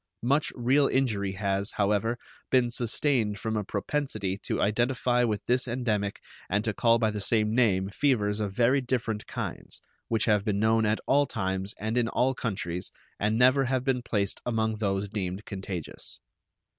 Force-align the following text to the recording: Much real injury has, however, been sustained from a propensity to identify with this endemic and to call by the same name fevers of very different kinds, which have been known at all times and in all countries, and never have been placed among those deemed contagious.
Much 0.23 0.51
real 0.55 0.87
injury 0.87 1.33
has, 1.33 1.73
however, 1.73 2.17
been 2.49 2.71
sustained 2.71 3.37
from 3.37 3.55
a 3.55 3.63
propensity 3.63 4.35
to 4.39 4.59
identify 4.59 5.23
with 5.23 5.45
this 5.45 5.67
endemic 5.67 6.19
and 6.49 6.65
to 6.65 6.73
call 6.73 6.97
by 6.97 7.11
the 7.11 7.21
same 7.21 7.53
name 7.53 7.87
fevers 7.87 8.39
of 8.39 8.51
very 8.51 8.81
different 8.81 9.27
kinds, 9.27 9.79
which 10.07 10.25
have 10.25 10.43
been 10.43 10.57
known 10.57 10.87
at 10.87 10.99
all 11.05 11.27
times 11.27 11.75
and 11.79 11.99
in 11.99 12.07
all 12.09 12.33
countries, 12.33 12.91
and 13.19 13.37
never 13.37 13.65
have 13.65 13.83
been 13.83 14.01
placed 14.01 14.41
among 14.43 14.73
those 14.77 15.07
deemed 15.07 15.45
contagious. 15.45 16.19